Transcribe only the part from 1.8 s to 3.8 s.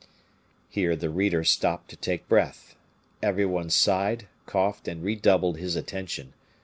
to take breath. Every one